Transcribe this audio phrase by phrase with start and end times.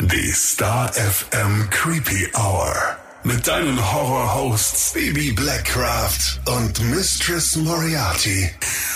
[0.00, 2.72] Die Star FM Creepy Hour.
[3.24, 8.48] Mit deinen Horror-Hosts Baby Blackcraft und Mistress Moriarty.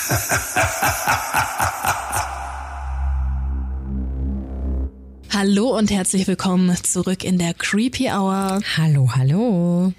[5.31, 8.61] Hallo und herzlich willkommen zurück in der Creepy Hour.
[8.77, 9.93] Hallo, hallo.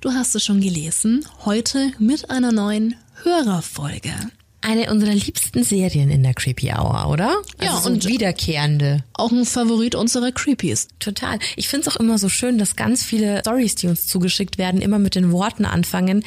[0.00, 4.14] Du hast es schon gelesen, heute mit einer neuen Hörerfolge.
[4.62, 7.36] Eine unserer liebsten Serien in der Creepy Hour, oder?
[7.62, 9.04] Ja, also so und- wiederkehrende.
[9.12, 10.88] Auch ein Favorit unserer Creepies.
[10.98, 11.38] Total.
[11.56, 14.80] Ich finde es auch immer so schön, dass ganz viele Stories, die uns zugeschickt werden,
[14.80, 16.24] immer mit den Worten anfangen.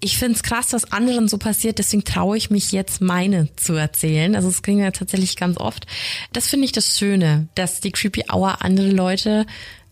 [0.00, 3.72] Ich finde es krass, was anderen so passiert, deswegen traue ich mich jetzt meine zu
[3.72, 4.34] erzählen.
[4.36, 5.86] Also es kriegen wir tatsächlich ganz oft.
[6.34, 9.46] Das finde ich das Schöne, dass die Creepy Hour andere Leute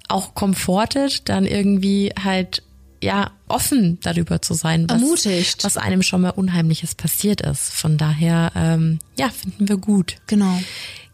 [0.08, 2.62] auch komfortet, dann irgendwie halt
[3.02, 5.64] ja offen darüber zu sein, was, Ermutigt.
[5.64, 7.72] was einem schon mal Unheimliches passiert ist.
[7.72, 10.16] Von daher, ähm, ja, finden wir gut.
[10.26, 10.58] Genau.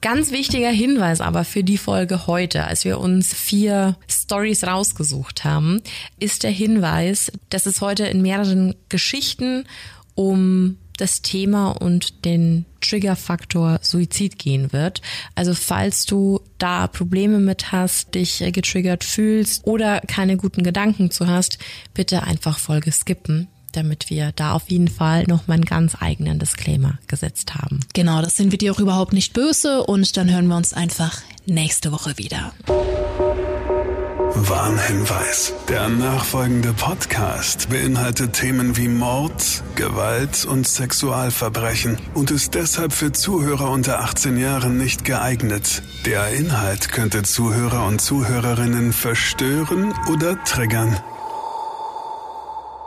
[0.00, 5.82] Ganz wichtiger Hinweis aber für die Folge heute, als wir uns vier Stories rausgesucht haben,
[6.20, 9.64] ist der Hinweis, dass es heute in mehreren Geschichten
[10.14, 15.00] um das Thema und den Triggerfaktor Suizid gehen wird.
[15.34, 21.10] Also falls du da Probleme mit hast, dich äh, getriggert fühlst oder keine guten Gedanken
[21.10, 21.58] zu hast,
[21.94, 26.38] bitte einfach Folge skippen, damit wir da auf jeden Fall noch mal einen ganz eigenen
[26.38, 27.80] Disclaimer gesetzt haben.
[27.94, 31.20] Genau, das sind wir dir auch überhaupt nicht böse und dann hören wir uns einfach
[31.46, 32.52] nächste Woche wieder.
[34.46, 35.52] Warnhinweis.
[35.68, 43.70] Der nachfolgende Podcast beinhaltet Themen wie Mord, Gewalt und Sexualverbrechen und ist deshalb für Zuhörer
[43.70, 45.82] unter 18 Jahren nicht geeignet.
[46.06, 50.96] Der Inhalt könnte Zuhörer und Zuhörerinnen verstören oder triggern.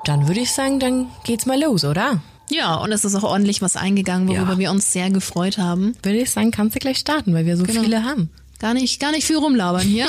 [0.06, 2.22] Dann würde ich sagen, dann geht's mal los, oder?
[2.50, 4.58] Ja, und es ist auch ordentlich was eingegangen, worüber Ja.
[4.60, 5.96] wir uns sehr gefreut haben.
[6.04, 7.82] Würde ich sagen, kannst du gleich starten, weil wir so Genau.
[7.82, 8.30] viele haben.
[8.62, 10.08] Gar nicht, gar nicht viel rumlabern hier.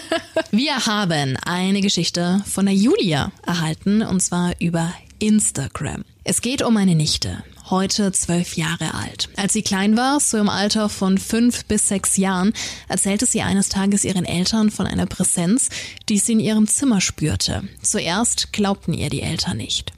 [0.50, 6.04] Wir haben eine Geschichte von der Julia erhalten und zwar über Instagram.
[6.24, 9.28] Es geht um eine Nichte, heute zwölf Jahre alt.
[9.36, 12.52] Als sie klein war, so im Alter von fünf bis sechs Jahren,
[12.88, 15.68] erzählte sie eines Tages ihren Eltern von einer Präsenz,
[16.08, 17.62] die sie in ihrem Zimmer spürte.
[17.82, 19.92] Zuerst glaubten ihr die Eltern nicht.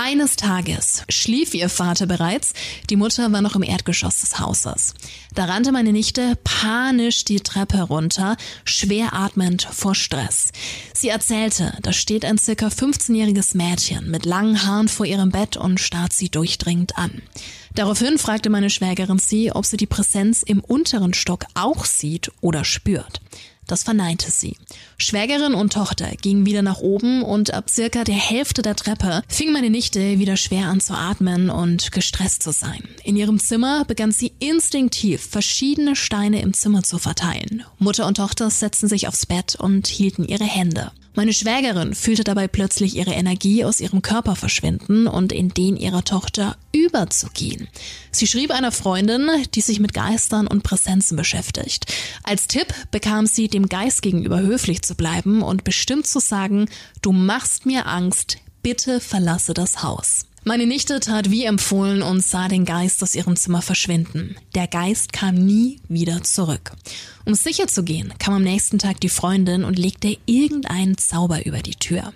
[0.00, 2.52] Eines Tages schlief ihr Vater bereits,
[2.88, 4.94] die Mutter war noch im Erdgeschoss des Hauses.
[5.34, 10.52] Da rannte meine Nichte panisch die Treppe runter, schwer atmend vor Stress.
[10.94, 15.80] Sie erzählte, da steht ein circa 15-jähriges Mädchen mit langen Haaren vor ihrem Bett und
[15.80, 17.20] starrt sie durchdringend an.
[17.74, 22.64] Daraufhin fragte meine Schwägerin sie, ob sie die Präsenz im unteren Stock auch sieht oder
[22.64, 23.20] spürt.
[23.68, 24.56] Das verneinte sie.
[24.96, 29.52] Schwägerin und Tochter gingen wieder nach oben und ab circa der Hälfte der Treppe fing
[29.52, 32.82] meine Nichte wieder schwer an zu atmen und gestresst zu sein.
[33.04, 37.62] In ihrem Zimmer begann sie instinktiv verschiedene Steine im Zimmer zu verteilen.
[37.78, 40.90] Mutter und Tochter setzten sich aufs Bett und hielten ihre Hände.
[41.18, 46.04] Meine Schwägerin fühlte dabei plötzlich ihre Energie aus ihrem Körper verschwinden und in den ihrer
[46.04, 47.66] Tochter überzugehen.
[48.12, 51.92] Sie schrieb einer Freundin, die sich mit Geistern und Präsenzen beschäftigt.
[52.22, 56.68] Als Tipp bekam sie, dem Geist gegenüber höflich zu bleiben und bestimmt zu sagen,
[57.02, 60.27] du machst mir Angst, bitte verlasse das Haus.
[60.48, 64.34] Meine Nichte tat wie empfohlen und sah den Geist aus ihrem Zimmer verschwinden.
[64.54, 66.72] Der Geist kam nie wieder zurück.
[67.26, 71.58] Um sicher zu gehen, kam am nächsten Tag die Freundin und legte irgendeinen Zauber über
[71.58, 72.14] die Tür.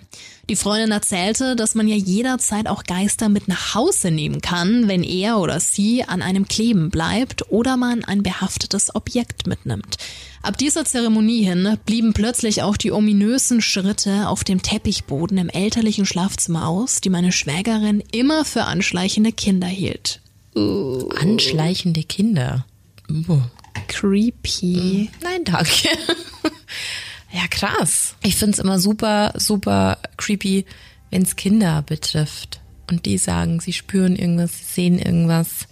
[0.49, 5.01] Die Freundin erzählte, dass man ja jederzeit auch Geister mit nach Hause nehmen kann, wenn
[5.01, 9.97] er oder sie an einem kleben bleibt oder man ein behaftetes Objekt mitnimmt.
[10.41, 16.05] Ab dieser Zeremonie hin blieben plötzlich auch die ominösen Schritte auf dem Teppichboden im elterlichen
[16.05, 20.19] Schlafzimmer aus, die meine Schwägerin immer für anschleichende Kinder hielt.
[20.55, 22.65] Anschleichende Kinder.
[23.09, 23.39] Uh.
[23.87, 25.09] Creepy.
[25.23, 25.89] Nein, danke.
[27.33, 28.15] ja, krass.
[28.21, 30.65] Ich find's immer super, super creepy,
[31.09, 32.61] wenn's Kinder betrifft.
[32.89, 35.67] Und die sagen, sie spüren irgendwas, sie sehen irgendwas.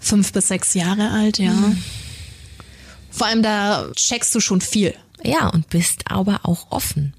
[0.00, 1.54] Fünf bis sechs Jahre alt, ja.
[3.10, 4.94] Vor allem da checkst du schon viel.
[5.24, 7.14] Ja, und bist aber auch offen.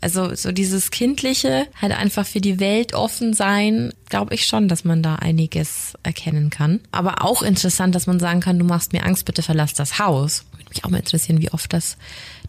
[0.00, 4.84] Also so dieses Kindliche, halt einfach für die Welt offen sein, glaube ich schon, dass
[4.84, 6.80] man da einiges erkennen kann.
[6.92, 10.44] Aber auch interessant, dass man sagen kann, du machst mir Angst, bitte verlass das Haus.
[10.52, 11.96] Würde mich auch mal interessieren, wie oft das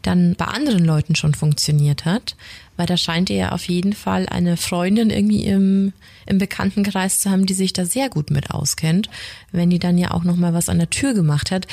[0.04, 2.36] dann bei anderen Leuten schon funktioniert hat.
[2.78, 5.94] Weil da scheint ihr ja auf jeden Fall eine Freundin irgendwie im,
[6.26, 9.10] im Bekanntenkreis zu haben, die sich da sehr gut mit auskennt.
[9.52, 11.68] Wenn die dann ja auch noch mal was an der Tür gemacht hat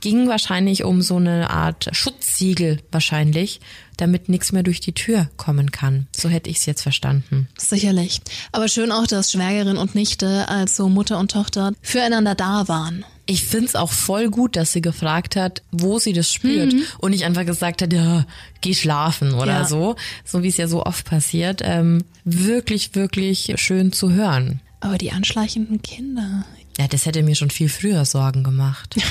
[0.00, 3.60] ging wahrscheinlich um so eine Art Schutzsiegel wahrscheinlich,
[3.96, 6.06] damit nichts mehr durch die Tür kommen kann.
[6.16, 7.48] So hätte ich es jetzt verstanden.
[7.58, 8.20] Sicherlich.
[8.52, 13.04] Aber schön auch, dass Schwägerin und Nichte, also Mutter und Tochter, füreinander da waren.
[13.26, 17.24] Ich find's auch voll gut, dass sie gefragt hat, wo sie das spürt und nicht
[17.24, 18.26] einfach gesagt hat, ja,
[18.60, 19.64] geh schlafen oder Ja.
[19.64, 21.60] so, so wie es ja so oft passiert.
[21.64, 24.60] Ähm, wirklich, wirklich schön zu hören.
[24.80, 26.44] Aber die anschleichenden Kinder.
[26.78, 28.96] Ja, das hätte mir schon viel früher Sorgen gemacht.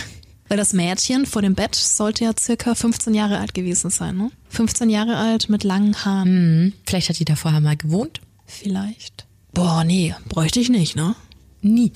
[0.54, 4.30] Weil das Mädchen vor dem Bett sollte ja circa 15 Jahre alt gewesen sein, ne?
[4.50, 6.28] 15 Jahre alt mit langen Haaren.
[6.28, 8.22] Hm, Vielleicht hat die da vorher mal gewohnt.
[8.46, 9.26] Vielleicht.
[9.52, 11.16] Boah, nee, bräuchte ich nicht, ne?
[11.64, 11.92] Nie.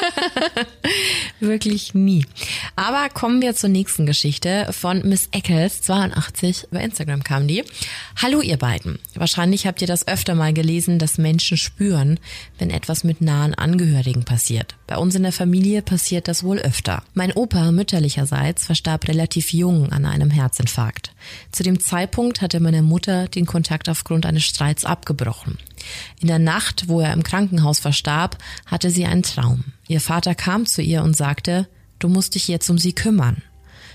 [1.40, 2.26] Wirklich nie.
[2.74, 6.68] Aber kommen wir zur nächsten Geschichte von Miss Eccles, 82.
[6.72, 7.62] Über Instagram kam die.
[8.20, 8.98] Hallo ihr beiden.
[9.14, 12.18] Wahrscheinlich habt ihr das öfter mal gelesen, dass Menschen spüren,
[12.58, 14.74] wenn etwas mit nahen Angehörigen passiert.
[14.92, 17.02] Bei uns in der Familie passiert das wohl öfter.
[17.14, 21.14] Mein Opa mütterlicherseits verstarb relativ jung an einem Herzinfarkt.
[21.50, 25.56] Zu dem Zeitpunkt hatte meine Mutter den Kontakt aufgrund eines Streits abgebrochen.
[26.20, 28.36] In der Nacht, wo er im Krankenhaus verstarb,
[28.66, 29.64] hatte sie einen Traum.
[29.88, 31.68] Ihr Vater kam zu ihr und sagte,
[31.98, 33.40] du musst dich jetzt um sie kümmern.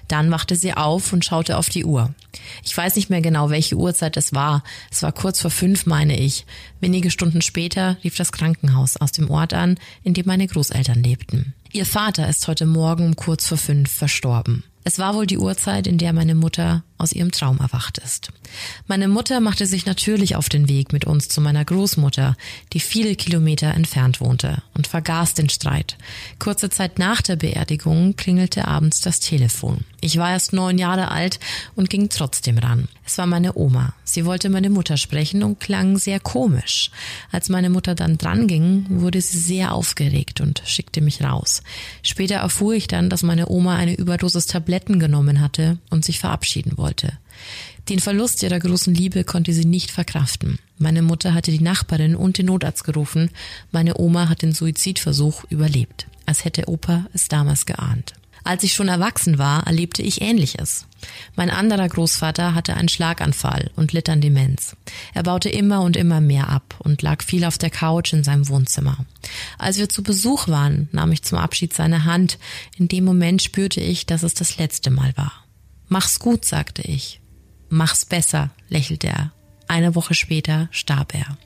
[0.07, 2.15] Dann wachte sie auf und schaute auf die Uhr.
[2.63, 4.63] Ich weiß nicht mehr genau, welche Uhrzeit es war.
[4.91, 6.45] Es war kurz vor fünf, meine ich.
[6.79, 11.53] Wenige Stunden später rief das Krankenhaus aus dem Ort an, in dem meine Großeltern lebten.
[11.71, 14.63] Ihr Vater ist heute Morgen um kurz vor fünf verstorben.
[14.83, 18.31] Es war wohl die Uhrzeit, in der meine Mutter aus ihrem Traum erwacht ist.
[18.87, 22.35] Meine Mutter machte sich natürlich auf den Weg mit uns zu meiner Großmutter,
[22.73, 25.97] die viele Kilometer entfernt wohnte, und vergaß den Streit.
[26.39, 29.85] Kurze Zeit nach der Beerdigung klingelte abends das Telefon.
[29.99, 31.39] Ich war erst neun Jahre alt
[31.75, 32.87] und ging trotzdem ran.
[33.05, 33.93] Es war meine Oma.
[34.03, 36.91] Sie wollte meine Mutter sprechen und klang sehr komisch.
[37.31, 41.63] Als meine Mutter dann dran ging, wurde sie sehr aufgeregt und schickte mich raus.
[42.03, 46.77] Später erfuhr ich dann, dass meine Oma eine Überdosis Tabletten genommen hatte und sich verabschieden
[46.77, 46.86] wollte.
[47.89, 50.59] Den Verlust ihrer großen Liebe konnte sie nicht verkraften.
[50.77, 53.31] Meine Mutter hatte die Nachbarin und den Notarzt gerufen.
[53.71, 58.13] Meine Oma hat den Suizidversuch überlebt, als hätte Opa es damals geahnt.
[58.43, 60.85] Als ich schon erwachsen war, erlebte ich Ähnliches.
[61.35, 64.75] Mein anderer Großvater hatte einen Schlaganfall und litt an Demenz.
[65.13, 68.47] Er baute immer und immer mehr ab und lag viel auf der Couch in seinem
[68.47, 69.05] Wohnzimmer.
[69.57, 72.37] Als wir zu Besuch waren, nahm ich zum Abschied seine Hand.
[72.77, 75.33] In dem Moment spürte ich, dass es das letzte Mal war.
[75.87, 77.21] Mach's gut, sagte ich.
[77.69, 79.31] Mach's besser, lächelte er.
[79.67, 81.37] Eine Woche später starb er.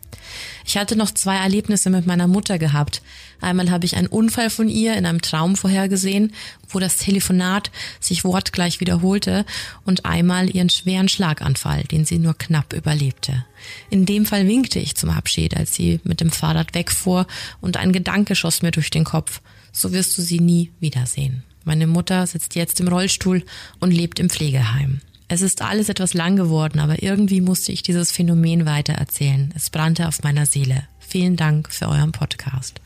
[0.66, 3.02] Ich hatte noch zwei Erlebnisse mit meiner Mutter gehabt.
[3.42, 6.34] Einmal habe ich einen Unfall von ihr in einem Traum vorhergesehen,
[6.70, 9.46] wo das Telefonat sich wortgleich wiederholte,
[9.84, 13.46] und einmal ihren schweren Schlaganfall, den sie nur knapp überlebte.
[13.90, 17.28] In dem Fall winkte ich zum Abschied, als sie mit dem Fahrrad wegfuhr,
[17.60, 19.42] und ein Gedanke schoss mir durch den Kopf.
[19.72, 21.44] So wirst du sie nie wiedersehen.
[21.64, 23.44] Meine Mutter sitzt jetzt im Rollstuhl
[23.80, 25.02] und lebt im Pflegeheim.
[25.28, 29.54] Es ist alles etwas lang geworden, aber irgendwie musste ich dieses Phänomen weiter erzählen.
[29.56, 30.84] Es brannte auf meiner Seele.
[31.00, 32.82] Vielen Dank für euren Podcast.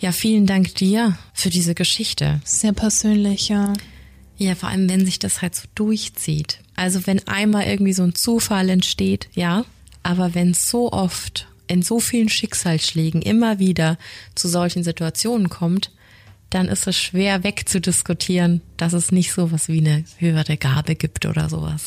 [0.00, 2.40] Ja, vielen Dank dir für diese Geschichte.
[2.44, 3.72] Sehr persönlich, ja.
[4.36, 6.58] Ja, vor allem, wenn sich das halt so durchzieht.
[6.74, 9.64] Also wenn einmal irgendwie so ein Zufall entsteht, ja,
[10.02, 13.96] aber wenn es so oft in so vielen Schicksalsschlägen immer wieder
[14.34, 15.92] zu solchen Situationen kommt,
[16.54, 21.26] dann ist es schwer wegzudiskutieren, dass es nicht so was wie eine höhere Gabe gibt
[21.26, 21.84] oder sowas.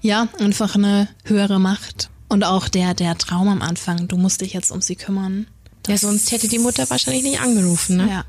[0.00, 2.10] Ja, einfach eine höhere Macht.
[2.28, 5.46] Und auch der, der Traum am Anfang, du musst dich jetzt um sie kümmern.
[5.86, 8.08] Ja, sonst hätte die Mutter wahrscheinlich nicht angerufen, ne?
[8.08, 8.24] Ja.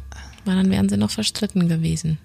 [0.45, 2.19] Weil dann wären sie noch verstritten gewesen.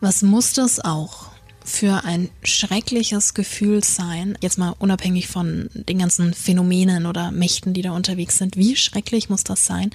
[0.00, 1.28] Was muss das auch
[1.62, 4.38] für ein schreckliches Gefühl sein?
[4.40, 8.56] Jetzt mal unabhängig von den ganzen Phänomenen oder Mächten, die da unterwegs sind.
[8.56, 9.90] Wie schrecklich muss das sein?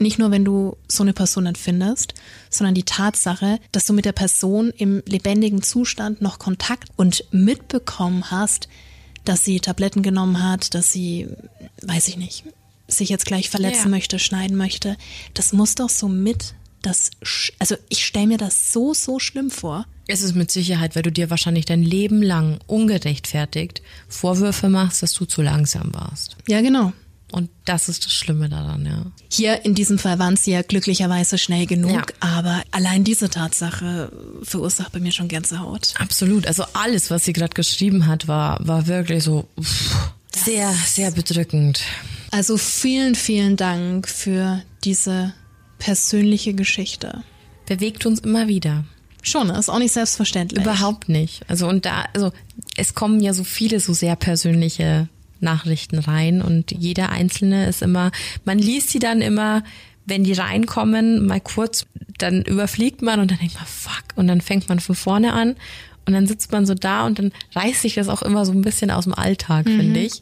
[0.00, 2.14] Nicht nur, wenn du so eine Person empfindest,
[2.48, 8.30] sondern die Tatsache, dass du mit der Person im lebendigen Zustand noch Kontakt und mitbekommen
[8.30, 8.68] hast,
[9.26, 11.28] dass sie Tabletten genommen hat, dass sie,
[11.82, 12.44] weiß ich nicht,
[12.88, 13.90] sich jetzt gleich verletzen Ja.
[13.90, 14.96] möchte, schneiden möchte.
[15.34, 17.10] Das muss doch so mit das,
[17.58, 19.84] also ich stelle mir das so, so schlimm vor.
[20.06, 25.12] Es ist mit Sicherheit, weil du dir wahrscheinlich dein Leben lang ungerechtfertigt Vorwürfe machst, dass
[25.12, 26.38] du zu langsam warst.
[26.48, 26.94] Ja, genau.
[27.32, 29.06] Und das ist das Schlimme daran, ja.
[29.30, 32.04] Hier in diesem Fall waren sie ja glücklicherweise schnell genug, Ja.
[32.20, 34.10] aber allein diese Tatsache
[34.42, 35.94] verursacht bei mir schon Gänsehaut.
[35.98, 36.46] Absolut.
[36.46, 39.94] Also alles, was sie gerade geschrieben hat, war, war wirklich so pff,
[40.34, 41.82] sehr, sehr bedrückend.
[42.32, 45.32] Also vielen, vielen Dank für diese
[45.78, 47.22] persönliche Geschichte.
[47.66, 48.84] Bewegt uns immer wieder.
[49.22, 50.62] Schon, ist auch nicht selbstverständlich.
[50.64, 51.42] Überhaupt nicht.
[51.48, 52.32] Also und da, also
[52.76, 55.08] es kommen ja so viele so sehr persönliche
[55.42, 58.10] Nachrichten rein und jeder einzelne ist immer,
[58.44, 59.62] man liest sie dann immer
[60.10, 61.86] wenn die reinkommen, mal kurz,
[62.18, 65.56] dann überfliegt man und dann denkt man, fuck, und dann fängt man von vorne an
[66.04, 68.62] und dann sitzt man so da und dann reißt sich das auch immer so ein
[68.62, 69.78] bisschen aus dem Alltag, mhm.
[69.78, 70.20] finde ich.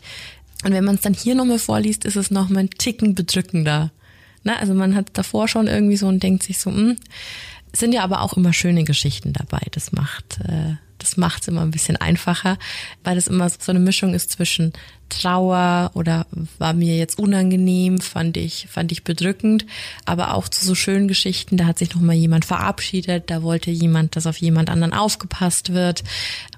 [0.64, 3.90] Und wenn man es dann hier nochmal vorliest, ist es nochmal ein Ticken bedrückender.
[4.44, 6.96] Na, also man hat davor schon irgendwie so und denkt sich so, mh, hm,
[7.72, 9.60] sind ja aber auch immer schöne Geschichten dabei.
[9.72, 12.58] Das macht, äh, das macht es immer ein bisschen einfacher,
[13.04, 14.72] weil es immer so eine Mischung ist zwischen
[15.08, 16.26] Trauer oder
[16.58, 19.64] war mir jetzt unangenehm, fand ich, fand ich bedrückend,
[20.04, 23.70] aber auch zu so schönen Geschichten, da hat sich noch mal jemand verabschiedet, da wollte
[23.70, 26.04] jemand, dass auf jemand anderen aufgepasst wird.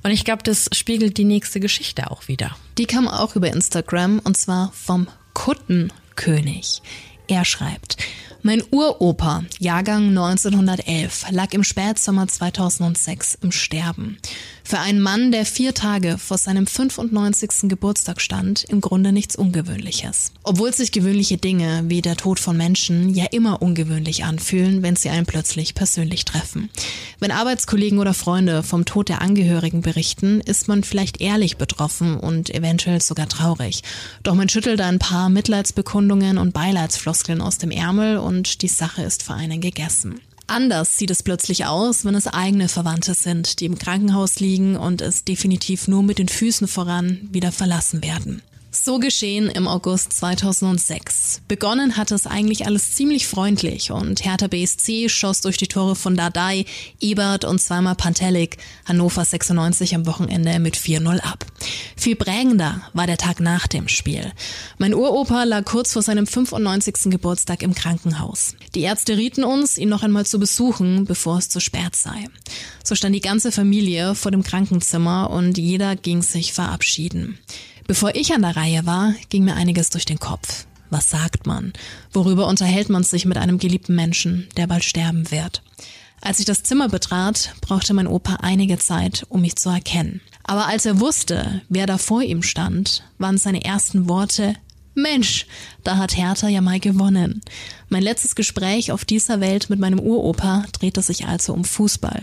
[0.02, 2.56] Und ich glaube, das spiegelt die nächste Geschichte auch wieder.
[2.78, 6.82] Die kam auch über Instagram und zwar vom Kuttenkönig.
[7.28, 7.96] Er schreibt,
[8.42, 14.18] mein Uropa, Jahrgang 1911, lag im Spätsommer 2006 im Sterben.
[14.70, 17.68] Für einen Mann, der vier Tage vor seinem 95.
[17.68, 20.30] Geburtstag stand, im Grunde nichts Ungewöhnliches.
[20.44, 25.08] Obwohl sich gewöhnliche Dinge wie der Tod von Menschen ja immer ungewöhnlich anfühlen, wenn sie
[25.10, 26.70] einen plötzlich persönlich treffen.
[27.18, 32.54] Wenn Arbeitskollegen oder Freunde vom Tod der Angehörigen berichten, ist man vielleicht ehrlich betroffen und
[32.54, 33.82] eventuell sogar traurig.
[34.22, 39.24] Doch man schüttelt ein paar Mitleidsbekundungen und Beileidsfloskeln aus dem Ärmel und die Sache ist
[39.24, 40.20] für einen gegessen.
[40.50, 45.00] Anders sieht es plötzlich aus, wenn es eigene Verwandte sind, die im Krankenhaus liegen und
[45.00, 48.42] es definitiv nur mit den Füßen voran wieder verlassen werden.
[48.72, 51.42] So geschehen im August 2006.
[51.48, 56.16] Begonnen hatte es eigentlich alles ziemlich freundlich und Hertha BSC schoss durch die Tore von
[56.16, 56.66] Dardai,
[57.00, 61.44] Ebert und zweimal Pantelik Hannover 96 am Wochenende mit 4-0 ab.
[61.96, 64.30] Viel prägender war der Tag nach dem Spiel.
[64.78, 67.10] Mein Uropa lag kurz vor seinem 95.
[67.10, 68.54] Geburtstag im Krankenhaus.
[68.76, 72.26] Die Ärzte rieten uns, ihn noch einmal zu besuchen, bevor es zu spät sei.
[72.84, 77.40] So stand die ganze Familie vor dem Krankenzimmer und jeder ging sich verabschieden.
[77.90, 80.64] Bevor ich an der Reihe war, ging mir einiges durch den Kopf.
[80.90, 81.72] Was sagt man?
[82.12, 85.64] Worüber unterhält man sich mit einem geliebten Menschen, der bald sterben wird?
[86.20, 90.20] Als ich das Zimmer betrat, brauchte mein Opa einige Zeit, um mich zu erkennen.
[90.44, 94.54] Aber als er wusste, wer da vor ihm stand, waren seine ersten Worte
[95.02, 95.46] Mensch,
[95.84, 97.42] da hat Hertha ja mal gewonnen.
[97.88, 102.22] Mein letztes Gespräch auf dieser Welt mit meinem Uropa drehte sich also um Fußball.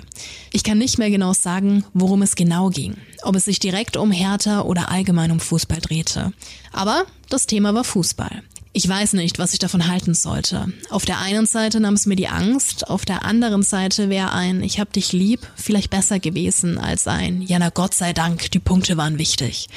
[0.54, 4.12] Ich kann nicht mehr genau sagen, worum es genau ging, ob es sich direkt um
[4.12, 6.34] Hertha oder allgemein um Fußball drehte.
[6.72, 8.44] Aber das Thema war Fußball.
[8.78, 10.72] Ich weiß nicht, was ich davon halten sollte.
[10.92, 14.62] Auf der einen Seite nahm es mir die Angst, auf der anderen Seite wäre ein
[14.62, 18.60] Ich hab dich lieb vielleicht besser gewesen als ein Ja, na Gott sei Dank, die
[18.60, 19.68] Punkte waren wichtig.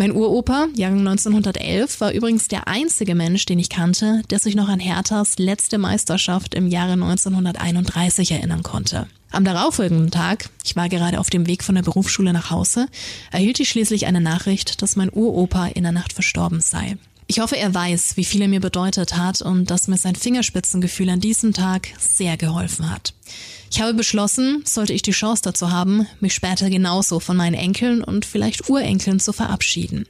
[0.00, 4.70] Mein Uropa, Jahrgang 1911, war übrigens der einzige Mensch, den ich kannte, der sich noch
[4.70, 9.08] an Herthas letzte Meisterschaft im Jahre 1931 erinnern konnte.
[9.30, 12.86] Am darauffolgenden Tag, ich war gerade auf dem Weg von der Berufsschule nach Hause,
[13.30, 16.96] erhielt ich schließlich eine Nachricht, dass mein Uropa in der Nacht verstorben sei.
[17.26, 21.10] Ich hoffe, er weiß, wie viel er mir bedeutet hat und dass mir sein Fingerspitzengefühl
[21.10, 23.12] an diesem Tag sehr geholfen hat.
[23.72, 28.02] Ich habe beschlossen, sollte ich die Chance dazu haben, mich später genauso von meinen Enkeln
[28.02, 30.06] und vielleicht Urenkeln zu verabschieden.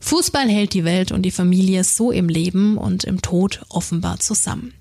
[0.00, 4.72] Fußball hält die Welt und die Familie so im Leben und im Tod offenbar zusammen.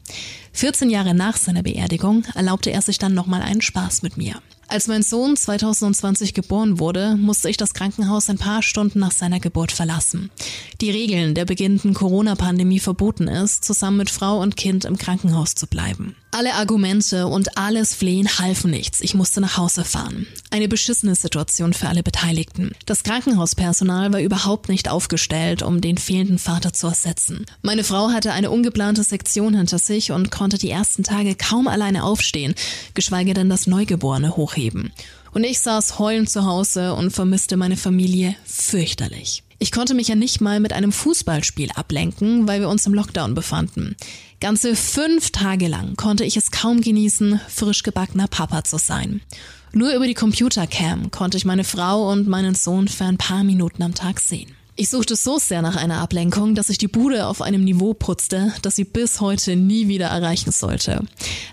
[0.53, 4.35] 14 Jahre nach seiner Beerdigung erlaubte er sich dann nochmal einen Spaß mit mir.
[4.69, 9.41] Als mein Sohn 2020 geboren wurde, musste ich das Krankenhaus ein paar Stunden nach seiner
[9.41, 10.31] Geburt verlassen.
[10.79, 15.67] Die Regeln der beginnenden Corona-Pandemie verboten ist, zusammen mit Frau und Kind im Krankenhaus zu
[15.67, 16.15] bleiben.
[16.33, 19.01] Alle Argumente und alles Flehen halfen nichts.
[19.01, 20.27] Ich musste nach Hause fahren.
[20.49, 22.71] Eine beschissene Situation für alle Beteiligten.
[22.85, 27.45] Das Krankenhauspersonal war überhaupt nicht aufgestellt, um den fehlenden Vater zu ersetzen.
[27.61, 32.05] Meine Frau hatte eine ungeplante Sektion hinter sich und konnte die ersten Tage kaum alleine
[32.05, 32.55] aufstehen,
[32.93, 34.93] geschweige denn das Neugeborene hochheben.
[35.33, 39.43] Und ich saß heulend zu Hause und vermisste meine Familie fürchterlich.
[39.61, 43.35] Ich konnte mich ja nicht mal mit einem Fußballspiel ablenken, weil wir uns im Lockdown
[43.35, 43.95] befanden.
[44.39, 49.21] Ganze fünf Tage lang konnte ich es kaum genießen, frisch gebackener Papa zu sein.
[49.71, 53.83] Nur über die Computercam konnte ich meine Frau und meinen Sohn für ein paar Minuten
[53.83, 54.51] am Tag sehen.
[54.77, 58.53] Ich suchte so sehr nach einer Ablenkung, dass ich die Bude auf einem Niveau putzte,
[58.61, 61.03] das sie bis heute nie wieder erreichen sollte.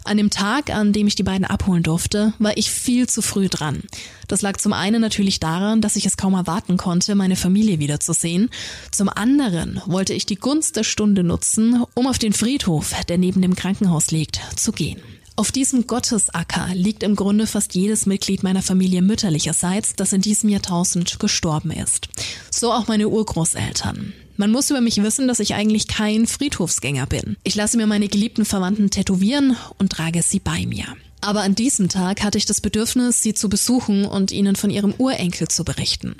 [0.04, 3.48] An dem Tag, an dem ich die beiden abholen durfte, war ich viel zu früh
[3.48, 3.82] dran.
[4.28, 8.50] Das lag zum einen natürlich daran, dass ich es kaum erwarten konnte, meine Familie wiederzusehen.
[8.92, 13.42] Zum anderen wollte ich die Gunst der Stunde nutzen, um auf den Friedhof, der neben
[13.42, 15.02] dem Krankenhaus liegt, zu gehen.
[15.38, 20.50] Auf diesem Gottesacker liegt im Grunde fast jedes Mitglied meiner Familie mütterlicherseits, das in diesem
[20.50, 22.09] Jahrtausend gestorben ist.
[22.50, 24.12] So auch meine Urgroßeltern.
[24.37, 27.37] Man muss über mich wissen, dass ich eigentlich kein Friedhofsgänger bin.
[27.45, 30.97] Ich lasse mir meine geliebten Verwandten tätowieren und trage sie bei mir.
[31.20, 34.94] Aber an diesem Tag hatte ich das Bedürfnis, sie zu besuchen und ihnen von ihrem
[34.98, 36.16] Urenkel zu berichten.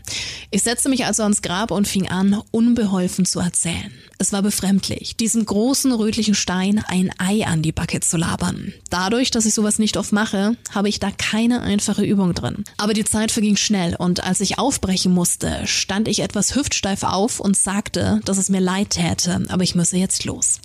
[0.51, 3.93] Ich setzte mich also ans Grab und fing an, unbeholfen zu erzählen.
[4.19, 8.73] Es war befremdlich, diesem großen rötlichen Stein ein Ei an die Backe zu labern.
[8.91, 12.65] Dadurch, dass ich sowas nicht oft mache, habe ich da keine einfache Übung drin.
[12.79, 17.39] Aber die Zeit verging schnell und als ich aufbrechen musste, stand ich etwas hüftsteif auf
[17.39, 20.61] und sagte, dass es mir leid täte, aber ich müsse jetzt los.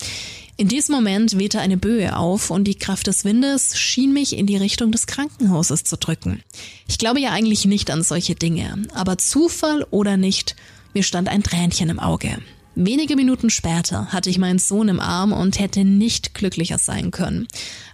[0.55, 4.45] In diesem Moment wehte eine Böe auf und die Kraft des Windes schien mich in
[4.45, 6.43] die Richtung des Krankenhauses zu drücken.
[6.88, 10.55] Ich glaube ja eigentlich nicht an solche Dinge, aber Zufall oder nicht,
[10.93, 12.38] mir stand ein Tränchen im Auge.
[12.75, 17.48] Wenige Minuten später hatte ich meinen Sohn im Arm und hätte nicht glücklicher sein können.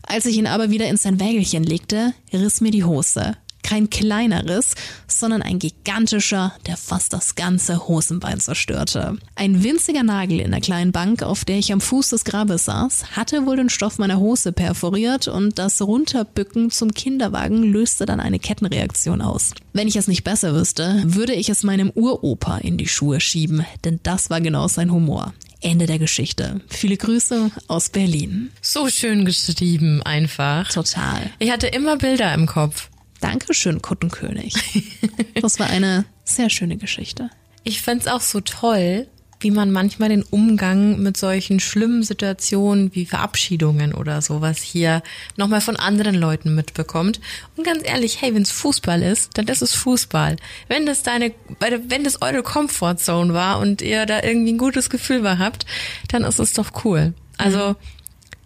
[0.04, 4.76] Als ich ihn aber wieder in sein Wägelchen legte, riss mir die Hose kein kleineres,
[5.08, 9.18] sondern ein gigantischer, der fast das ganze Hosenbein zerstörte.
[9.36, 13.16] Ein winziger Nagel in der kleinen Bank, auf der ich am Fuß des Grabes saß,
[13.16, 18.40] hatte wohl den Stoff meiner Hose perforiert und das Runterbücken zum Kinderwagen löste dann eine
[18.40, 19.54] Kettenreaktion aus.
[19.74, 23.66] Wenn ich es nicht besser wüsste, würde ich es meinem Uropa in die Schuhe schieben,
[23.86, 25.34] denn das war genau sein Humor.
[25.62, 26.62] Ende der Geschichte.
[26.70, 28.50] Viele Grüße aus Berlin.
[28.62, 30.72] So schön geschrieben einfach.
[30.72, 31.32] Total.
[31.40, 32.90] Ich hatte immer Bilder im Kopf.
[33.22, 34.54] Dankeschön, Kuttenkönig.
[35.42, 37.30] Das war eine sehr schöne Geschichte.
[37.64, 39.08] Ich fände auch so toll,
[39.40, 45.02] wie man manchmal den Umgang mit solchen schlimmen Situationen wie Verabschiedungen oder sowas hier
[45.38, 47.22] nochmal von anderen Leuten mitbekommt.
[47.56, 50.36] Und ganz ehrlich, hey, wenn es Fußball ist, dann ist es Fußball.
[50.68, 55.24] Wenn das deine, wenn das eure Comfortzone war und ihr da irgendwie ein gutes Gefühl
[55.24, 55.66] war habt,
[56.10, 57.14] dann ist es doch cool.
[57.38, 57.76] Also,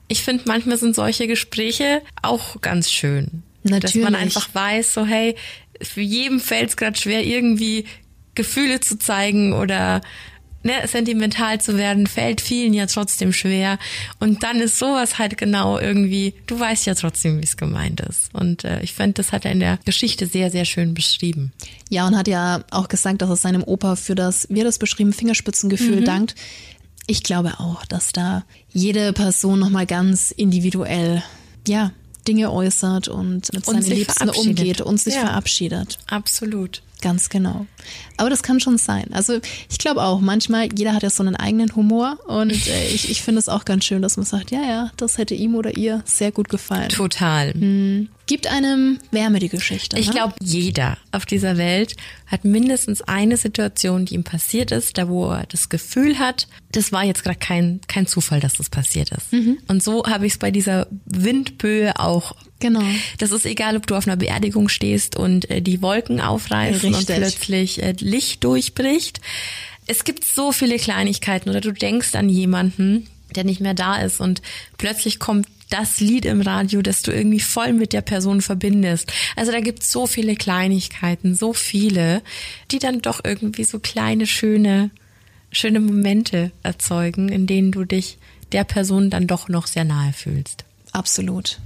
[0.07, 3.41] ich finde, manchmal sind solche Gespräche auch ganz schön.
[3.63, 3.93] Natürlich.
[3.93, 5.35] Dass man einfach weiß, so hey,
[5.81, 7.85] für jedem fällt es gerade schwer, irgendwie
[8.35, 10.01] Gefühle zu zeigen oder
[10.63, 13.77] ne, sentimental zu werden, fällt vielen ja trotzdem schwer.
[14.19, 18.33] Und dann ist sowas halt genau irgendwie, du weißt ja trotzdem, wie es gemeint ist.
[18.33, 21.51] Und äh, ich fand, das hat er in der Geschichte sehr, sehr schön beschrieben.
[21.89, 24.79] Ja, und hat ja auch gesagt, dass es seinem Opa für das, wie er das
[24.79, 26.05] beschrieben, Fingerspitzengefühl mhm.
[26.05, 26.35] dankt.
[27.05, 31.21] Ich glaube auch, dass da jede Person nochmal ganz individuell,
[31.67, 31.91] ja,
[32.27, 35.21] Dinge äußert und mit seinen Liebsten umgeht und sich ja.
[35.21, 35.99] verabschiedet.
[36.07, 36.81] Absolut.
[37.03, 37.65] Ganz genau.
[38.15, 39.07] Aber das kann schon sein.
[39.11, 43.11] Also ich glaube auch, manchmal, jeder hat ja so einen eigenen Humor und äh, ich,
[43.11, 45.75] ich finde es auch ganz schön, dass man sagt, ja, ja, das hätte ihm oder
[45.75, 46.87] ihr sehr gut gefallen.
[46.87, 47.53] Total.
[47.53, 48.07] Hm.
[48.25, 49.99] Gibt einem Wärme die Geschichte.
[49.99, 50.13] Ich ne?
[50.13, 55.31] glaube, jeder auf dieser Welt hat mindestens eine Situation, die ihm passiert ist, da wo
[55.31, 59.33] er das Gefühl hat, das war jetzt gerade kein, kein Zufall, dass das passiert ist.
[59.33, 59.57] Mhm.
[59.67, 62.81] Und so habe ich es bei dieser Windböe auch Genau.
[63.17, 67.09] Das ist egal, ob du auf einer Beerdigung stehst und äh, die Wolken aufreißen Richtig.
[67.09, 69.19] und plötzlich äh, Licht durchbricht.
[69.85, 74.21] Es gibt so viele Kleinigkeiten oder du denkst an jemanden, der nicht mehr da ist
[74.21, 74.41] und
[74.77, 79.11] plötzlich kommt das Lied im Radio, das du irgendwie voll mit der Person verbindest.
[79.35, 82.21] Also da gibt es so viele Kleinigkeiten, so viele,
[82.71, 84.89] die dann doch irgendwie so kleine, schöne,
[85.51, 88.19] schöne Momente erzeugen, in denen du dich
[88.53, 90.63] der Person dann doch noch sehr nahe fühlst.
[90.93, 91.59] Absolut.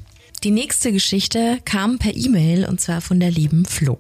[0.44, 3.98] Die nächste Geschichte kam per E-Mail und zwar von der lieben Flo.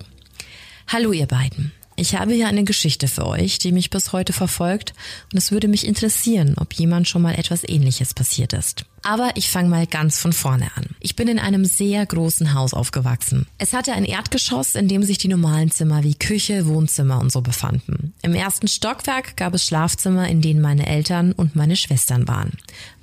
[0.87, 1.71] Hallo ihr beiden.
[1.95, 4.93] Ich habe hier eine Geschichte für euch, die mich bis heute verfolgt
[5.31, 8.85] und es würde mich interessieren, ob jemand schon mal etwas ähnliches passiert ist.
[9.03, 10.87] Aber ich fange mal ganz von vorne an.
[10.99, 13.47] Ich bin in einem sehr großen Haus aufgewachsen.
[13.57, 17.41] Es hatte ein Erdgeschoss, in dem sich die normalen Zimmer wie Küche, Wohnzimmer und so
[17.41, 18.13] befanden.
[18.21, 22.57] Im ersten Stockwerk gab es Schlafzimmer, in denen meine Eltern und meine Schwestern waren.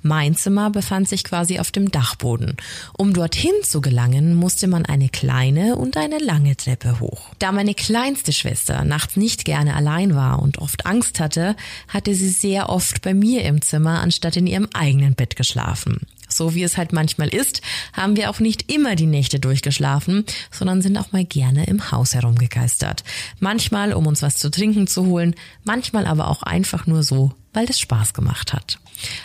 [0.05, 2.57] Mein Zimmer befand sich quasi auf dem Dachboden.
[2.95, 7.31] Um dorthin zu gelangen, musste man eine kleine und eine lange Treppe hoch.
[7.39, 11.55] Da meine kleinste Schwester nachts nicht gerne allein war und oft Angst hatte,
[11.87, 15.94] hatte sie sehr oft bei mir im Zimmer anstatt in ihrem eigenen Bett geschlafen.
[16.35, 17.61] So wie es halt manchmal ist,
[17.93, 22.13] haben wir auch nicht immer die Nächte durchgeschlafen, sondern sind auch mal gerne im Haus
[22.13, 23.03] herumgegeistert.
[23.39, 27.69] Manchmal, um uns was zu trinken zu holen, manchmal aber auch einfach nur so, weil
[27.69, 28.79] es Spaß gemacht hat.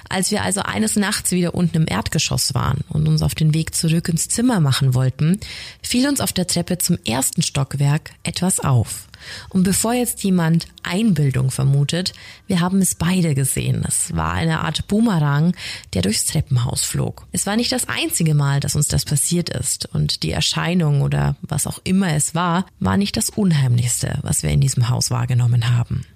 [0.09, 3.75] Als wir also eines Nachts wieder unten im Erdgeschoss waren und uns auf den Weg
[3.75, 5.39] zurück ins Zimmer machen wollten,
[5.83, 9.07] fiel uns auf der Treppe zum ersten Stockwerk etwas auf.
[9.51, 12.15] Und bevor jetzt jemand Einbildung vermutet,
[12.47, 13.85] wir haben es beide gesehen.
[13.87, 15.55] Es war eine Art Boomerang,
[15.93, 17.27] der durchs Treppenhaus flog.
[17.31, 19.87] Es war nicht das einzige Mal, dass uns das passiert ist.
[19.95, 24.51] Und die Erscheinung oder was auch immer es war, war nicht das Unheimlichste, was wir
[24.51, 26.07] in diesem Haus wahrgenommen haben.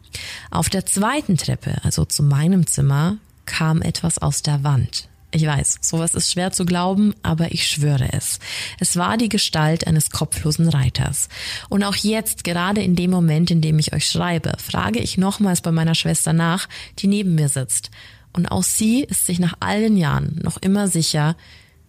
[0.50, 5.08] Auf der zweiten Treppe, also zu meinem Zimmer, kam etwas aus der Wand.
[5.34, 8.38] Ich weiß, sowas ist schwer zu glauben, aber ich schwöre es.
[8.78, 11.28] Es war die Gestalt eines kopflosen Reiters.
[11.68, 15.60] Und auch jetzt, gerade in dem Moment, in dem ich euch schreibe, frage ich nochmals
[15.60, 16.68] bei meiner Schwester nach,
[17.00, 17.90] die neben mir sitzt.
[18.32, 21.34] Und auch sie ist sich nach all den Jahren noch immer sicher,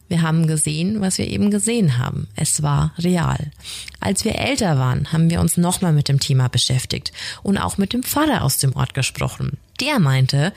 [0.07, 2.27] Wir haben gesehen, was wir eben gesehen haben.
[2.35, 3.51] Es war real.
[3.99, 7.93] Als wir älter waren, haben wir uns nochmal mit dem Thema beschäftigt und auch mit
[7.93, 9.57] dem Pfarrer aus dem Ort gesprochen.
[9.81, 10.53] Der meinte,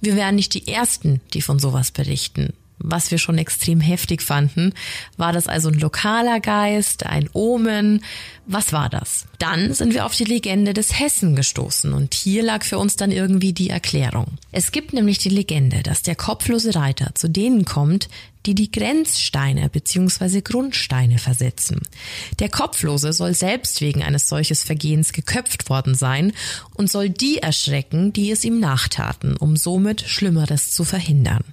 [0.00, 4.72] wir wären nicht die Ersten, die von sowas berichten was wir schon extrem heftig fanden.
[5.16, 8.02] War das also ein lokaler Geist, ein Omen?
[8.46, 9.26] Was war das?
[9.38, 13.12] Dann sind wir auf die Legende des Hessen gestoßen und hier lag für uns dann
[13.12, 14.26] irgendwie die Erklärung.
[14.50, 18.08] Es gibt nämlich die Legende, dass der kopflose Reiter zu denen kommt,
[18.46, 20.40] die die Grenzsteine bzw.
[20.40, 21.80] Grundsteine versetzen.
[22.38, 26.32] Der Kopflose soll selbst wegen eines solches Vergehens geköpft worden sein
[26.74, 31.44] und soll die erschrecken, die es ihm nachtaten, um somit Schlimmeres zu verhindern.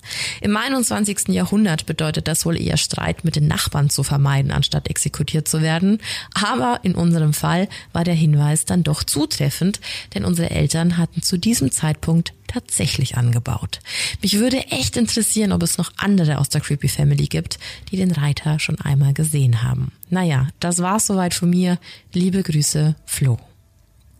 [0.41, 1.30] Im 21.
[1.30, 5.99] Jahrhundert bedeutet das wohl eher Streit mit den Nachbarn zu vermeiden, anstatt exekutiert zu werden.
[6.34, 9.80] Aber in unserem Fall war der Hinweis dann doch zutreffend,
[10.13, 13.80] denn unsere Eltern hatten zu diesem Zeitpunkt tatsächlich angebaut.
[14.22, 17.60] Mich würde echt interessieren, ob es noch andere aus der Creepy Family gibt,
[17.92, 19.92] die den Reiter schon einmal gesehen haben.
[20.10, 21.78] Naja, das war's soweit von mir.
[22.12, 23.38] Liebe Grüße, Flo.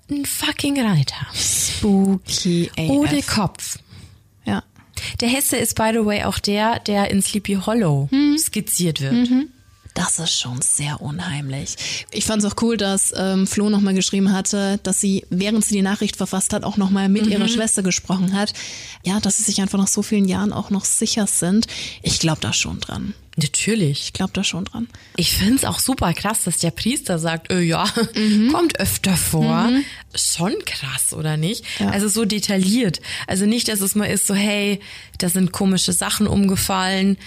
[0.10, 1.28] Ein fucking Reiter.
[1.34, 2.90] Spooky AF.
[2.90, 3.78] Ohne Kopf.
[4.46, 4.64] Ja.
[5.22, 9.28] Der Hesse ist, by the way, auch der, der in Sleepy Hollow skizziert wird.
[9.94, 11.76] Das ist schon sehr unheimlich.
[12.12, 15.76] Ich fand es auch cool, dass ähm, Flo nochmal geschrieben hatte, dass sie, während sie
[15.76, 18.54] die Nachricht verfasst hat, auch nochmal mit ihrer Schwester gesprochen hat.
[19.04, 21.68] Ja, dass sie sich einfach nach so vielen Jahren auch noch sicher sind.
[22.02, 23.14] Ich glaube da schon dran.
[23.42, 24.04] Natürlich.
[24.04, 24.88] Ich glaube da schon dran.
[25.16, 27.86] Ich find's auch super krass, dass der Priester sagt, äh, ja,
[28.52, 29.70] kommt öfter vor.
[30.14, 31.64] Schon krass, oder nicht?
[31.80, 31.90] Ja.
[31.90, 33.00] Also so detailliert.
[33.28, 34.80] Also nicht, dass es mal ist so, hey,
[35.20, 37.18] da sind komische Sachen umgefallen,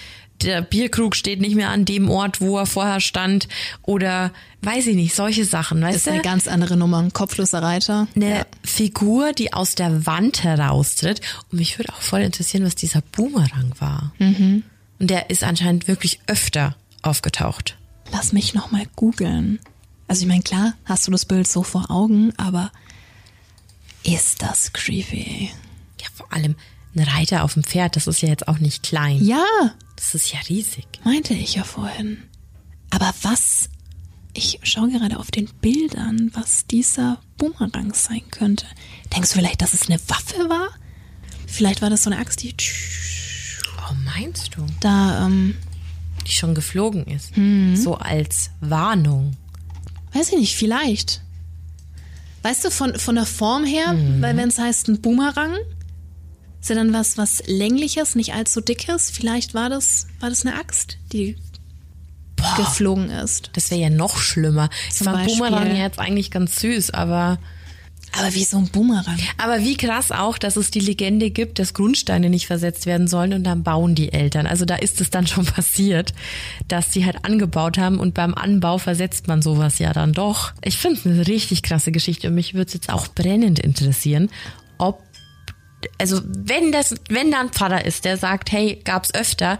[0.42, 3.48] der Bierkrug steht nicht mehr an dem Ort, wo er vorher stand
[3.82, 6.10] oder weiß ich nicht, solche Sachen, Das weißt ist du?
[6.12, 6.98] eine ganz andere Nummer.
[6.98, 8.06] Ein kopfloser Reiter.
[8.14, 11.20] eine Figur, die aus der Wand heraustritt.
[11.50, 14.12] Und mich würde auch voll interessieren, was dieser Boomerang war.
[14.18, 14.62] Und
[15.00, 17.76] der ist anscheinend wirklich öfter aufgetaucht.
[18.12, 19.58] Lass mich nochmal googeln.
[20.06, 22.70] Also ich meine, klar, hast du das Bild so vor Augen, aber
[24.04, 25.50] ist das creepy?
[26.00, 26.56] Ja, vor allem
[26.94, 29.24] ein Reiter auf dem Pferd, das ist ja jetzt auch nicht klein.
[29.24, 29.44] Ja,
[30.02, 30.86] Das ist ja riesig.
[31.04, 32.18] meinte ich ja vorhin.
[32.90, 33.68] Aber was,
[34.34, 38.66] ich schaue gerade auf den Bildern, was dieser Boomerang sein könnte.
[39.14, 40.68] Denkst du vielleicht, dass es eine Waffe war?
[41.46, 42.54] Vielleicht war das so eine Axt, die
[43.88, 44.66] Oh, meinst du?
[44.80, 45.56] da, ähm,
[46.26, 47.36] Die schon geflogen ist.
[47.36, 47.76] Mhm.
[47.76, 49.36] So als Warnung.
[50.12, 51.22] weiß ich nicht, vielleicht.
[52.42, 55.54] Weißt du, von, von der Form her, weil wenn es heißt ein Boomerang,
[56.62, 59.10] ist ja dann was, was längliches, nicht allzu dickes.
[59.10, 61.36] Vielleicht war das, war das eine Axt, die
[62.56, 63.50] geflogen ist.
[63.52, 64.68] Das wäre ja noch schlimmer.
[64.88, 67.38] Ich Zum fand Beispiel- Boomerang ja jetzt eigentlich ganz süß, aber
[68.14, 69.16] Aber wie so ein Boomerang.
[69.38, 73.32] Aber wie krass auch, dass es die Legende gibt, dass Grundsteine nicht versetzt werden sollen
[73.32, 74.46] und dann bauen die Eltern.
[74.46, 76.12] Also da ist es dann schon passiert,
[76.68, 80.52] dass sie halt angebaut haben und beim Anbau versetzt man sowas ja dann doch.
[80.62, 84.30] Ich finde es eine richtig krasse Geschichte und mich würde es jetzt auch brennend interessieren,
[84.78, 85.00] ob
[85.98, 89.58] also wenn das, wenn da ein Pfarrer ist, der sagt, hey, gab's öfter,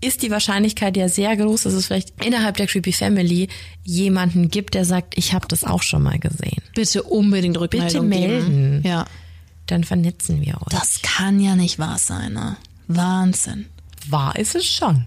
[0.00, 3.48] ist die Wahrscheinlichkeit ja sehr groß, dass es vielleicht innerhalb der Creepy Family
[3.84, 6.62] jemanden gibt, der sagt, ich habe das auch schon mal gesehen.
[6.74, 8.82] Bitte unbedingt Rückmeldung Bitte melden.
[8.82, 8.82] geben.
[8.84, 9.06] Ja.
[9.66, 10.70] Dann vernetzen wir uns.
[10.70, 12.56] Das kann ja nicht wahr sein, ne?
[12.86, 13.66] Wahnsinn.
[14.08, 15.06] Wahr ist es schon.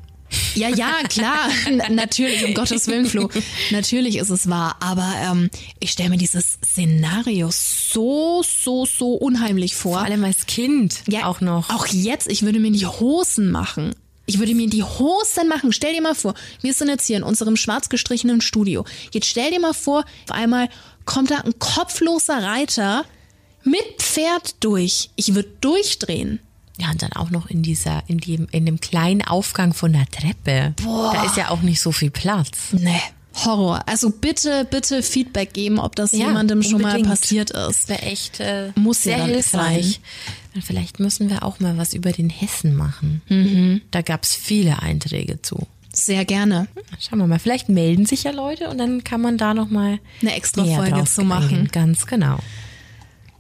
[0.56, 1.50] Ja, ja, klar.
[1.90, 3.30] Natürlich, um Gottes Willen, Flo.
[3.72, 4.76] Natürlich ist es wahr.
[4.80, 9.94] Aber ähm, ich stelle mir dieses Szenario so, so, so unheimlich vor.
[9.94, 11.70] Vor allem als Kind auch noch.
[11.70, 13.94] Auch jetzt, ich würde mir die Hosen machen.
[14.26, 15.72] Ich würde mir die Hosen machen.
[15.72, 18.86] Stell dir mal vor, wir sind jetzt hier in unserem schwarz gestrichenen Studio.
[19.14, 20.70] Jetzt stell dir mal vor, auf einmal
[21.06, 23.06] kommt da ein kopfloser Reiter
[23.64, 25.12] mit Pferd durch.
[25.16, 26.40] Ich würde durchdrehen.
[26.80, 30.06] Ja, und dann auch noch in dieser, in dem, in dem kleinen Aufgang von der
[30.08, 30.74] Treppe.
[30.84, 31.12] Boah.
[31.14, 32.70] Da ist ja auch nicht so viel Platz.
[32.72, 33.02] Nee.
[33.46, 33.84] Horror.
[33.88, 37.90] Also bitte, bitte Feedback geben, ob das Ja, jemandem schon mal passiert Das ist.
[37.90, 40.00] wäre echt äh, Muss ja sehr dann hilfreich.
[40.56, 43.22] Und vielleicht müssen wir auch mal was über den Hessen machen.
[43.30, 43.82] Mhm.
[43.92, 45.68] Da gab's viele Einträge zu.
[45.94, 46.68] Sehr gerne.
[47.00, 50.00] Schauen wir mal, vielleicht melden sich ja Leute und dann kann man da noch mal
[50.22, 51.70] Eine extra Folge zu machen.
[51.72, 52.40] Ganz genau.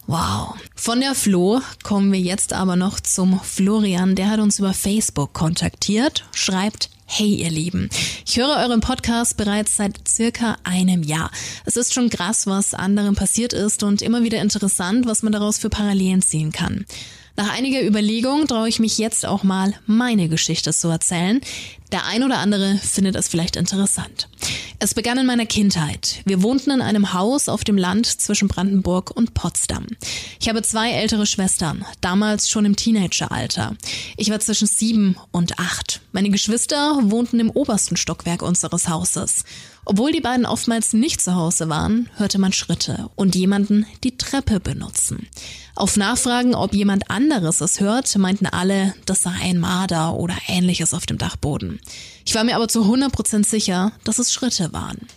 [0.09, 0.55] Wow.
[0.73, 4.15] Von der Flo kommen wir jetzt aber noch zum Florian.
[4.15, 7.89] Der hat uns über Facebook kontaktiert, schreibt, Hey ihr Lieben,
[8.25, 11.29] ich höre euren Podcast bereits seit circa einem Jahr.
[11.65, 15.57] Es ist schon krass, was anderen passiert ist und immer wieder interessant, was man daraus
[15.57, 16.85] für Parallelen ziehen kann.
[17.35, 21.41] Nach einiger Überlegung traue ich mich jetzt auch mal, meine Geschichte zu erzählen.
[21.91, 24.27] Der ein oder andere findet es vielleicht interessant.
[24.79, 26.21] Es begann in meiner Kindheit.
[26.25, 29.87] Wir wohnten in einem Haus auf dem Land zwischen Brandenburg und Potsdam.
[30.39, 33.75] Ich habe zwei ältere Schwestern, damals schon im Teenageralter.
[34.17, 36.01] Ich war zwischen sieben und acht.
[36.11, 39.45] Meine Geschwister wohnten im obersten Stockwerk unseres Hauses.
[39.85, 44.59] Obwohl die beiden oftmals nicht zu Hause waren, hörte man Schritte und jemanden die Treppe
[44.59, 45.27] benutzen.
[45.75, 50.93] Auf Nachfragen, ob jemand anderes es hört, meinten alle, das sei ein Marder oder ähnliches
[50.93, 51.76] auf dem Dachboden.
[52.25, 55.07] Ich war mir aber zu 100% sicher, dass es Schritte waren.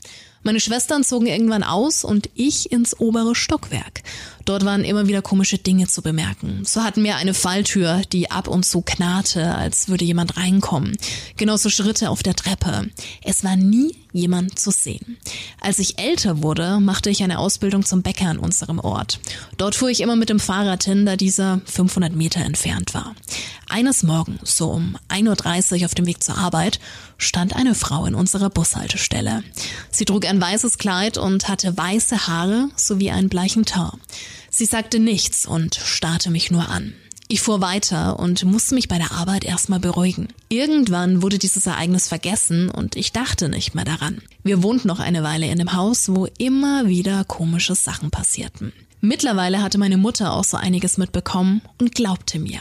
[0.43, 4.03] Meine Schwestern zogen irgendwann aus und ich ins obere Stockwerk.
[4.51, 6.65] Dort waren immer wieder komische Dinge zu bemerken.
[6.65, 10.97] So hatten wir eine Falltür, die ab und zu knarrte, als würde jemand reinkommen.
[11.37, 12.91] Genauso Schritte auf der Treppe.
[13.23, 15.19] Es war nie jemand zu sehen.
[15.61, 19.21] Als ich älter wurde, machte ich eine Ausbildung zum Bäcker in unserem Ort.
[19.57, 23.15] Dort fuhr ich immer mit dem Fahrrad hin, da dieser 500 Meter entfernt war.
[23.69, 26.81] Eines Morgens, so um 1.30 Uhr auf dem Weg zur Arbeit,
[27.19, 29.45] stand eine Frau in unserer Bushaltestelle.
[29.93, 33.93] Sie trug ein weißes Kleid und hatte weiße Haare sowie einen bleichen Teint.
[34.61, 36.93] Sie sagte nichts und starrte mich nur an.
[37.29, 40.29] Ich fuhr weiter und musste mich bei der Arbeit erstmal beruhigen.
[40.51, 44.21] Irgendwann wurde dieses Ereignis vergessen und ich dachte nicht mehr daran.
[44.43, 48.75] Wir wohnten noch eine Weile in dem Haus, wo immer wieder komische Sachen passierten.
[49.01, 52.61] Mittlerweile hatte meine Mutter auch so einiges mitbekommen und glaubte mir.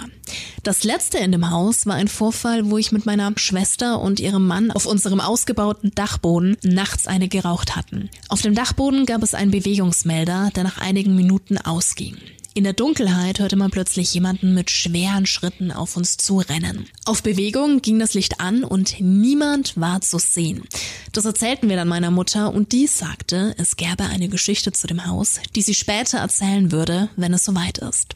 [0.69, 4.45] Das letzte in dem Haus war ein Vorfall, wo ich mit meiner Schwester und ihrem
[4.45, 8.11] Mann auf unserem ausgebauten Dachboden nachts eine geraucht hatten.
[8.27, 12.17] Auf dem Dachboden gab es einen Bewegungsmelder, der nach einigen Minuten ausging.
[12.53, 16.85] In der Dunkelheit hörte man plötzlich jemanden mit schweren Schritten auf uns zurennen.
[17.03, 20.65] Auf Bewegung ging das Licht an und niemand war zu sehen.
[21.13, 25.07] Das erzählten wir dann meiner Mutter und die sagte, es gäbe eine Geschichte zu dem
[25.07, 28.15] Haus, die sie später erzählen würde, wenn es soweit ist.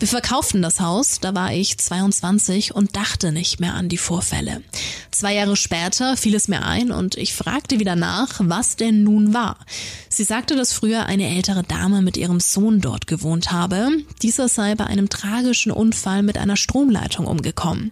[0.00, 4.62] Wir verkauften das Haus, da war ich 22 und dachte nicht mehr an die Vorfälle.
[5.10, 9.34] Zwei Jahre später fiel es mir ein und ich fragte wieder nach, was denn nun
[9.34, 9.56] war.
[10.08, 13.88] Sie sagte, dass früher eine ältere Dame mit ihrem Sohn dort gewohnt habe.
[14.22, 17.90] Dieser sei bei einem tragischen Unfall mit einer Stromleitung umgekommen.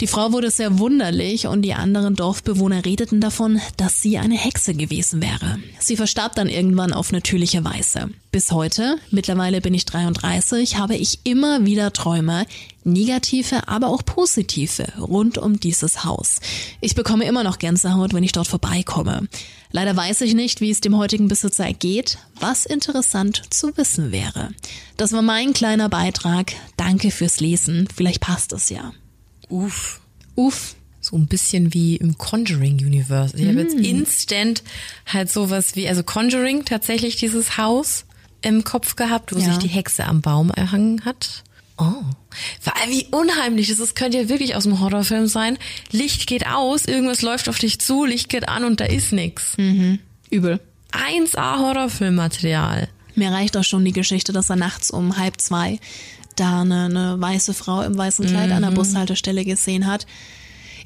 [0.00, 4.74] Die Frau wurde sehr wunderlich und die anderen Dorfbewohner redeten davon, dass sie eine Hexe
[4.74, 5.58] gewesen wäre.
[5.80, 8.10] Sie verstarb dann irgendwann auf natürliche Weise.
[8.30, 12.46] Bis heute, mittlerweile bin ich 33, habe ich immer wieder Träume,
[12.84, 16.40] negative, aber auch positive, rund um dieses Haus.
[16.82, 19.28] Ich bekomme immer noch Gänsehaut, wenn ich dort vorbeikomme.
[19.72, 24.50] Leider weiß ich nicht, wie es dem heutigen Besitzer ergeht, was interessant zu wissen wäre.
[24.98, 26.52] Das war mein kleiner Beitrag.
[26.76, 27.88] Danke fürs Lesen.
[27.94, 28.92] Vielleicht passt es ja.
[29.48, 30.00] Uff.
[30.34, 30.74] Uff.
[31.00, 33.34] So ein bisschen wie im Conjuring Universe.
[33.38, 34.62] Ich habe jetzt instant
[35.06, 38.04] halt sowas wie, also Conjuring tatsächlich dieses Haus
[38.42, 39.46] im Kopf gehabt, wo Ja.
[39.46, 41.42] sich die Hexe am Baum erhangen hat.
[41.76, 42.02] Oh.
[42.88, 43.80] Wie unheimlich ist.
[43.80, 45.58] Das könnte ja wirklich aus einem Horrorfilm sein.
[45.92, 49.56] Licht geht aus, irgendwas läuft auf dich zu, Licht geht an und da ist nix.
[50.30, 50.60] Übel.
[50.92, 52.88] 1A Horrorfilmmaterial.
[53.14, 55.78] Mir reicht auch schon die Geschichte, dass er nachts um halb zwei
[56.36, 60.06] da eine, eine weiße Frau im weißen Kleid an der Bushaltestelle gesehen hat.